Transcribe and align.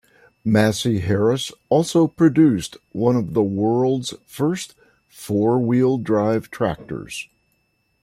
Massey 0.43 0.97
Harris 1.01 1.51
also 1.69 2.07
produced 2.07 2.75
one 2.91 3.15
of 3.15 3.35
the 3.35 3.43
world's 3.43 4.15
first 4.25 4.73
four-wheel 5.07 5.99
drive 5.99 6.49
tractors. 6.49 7.29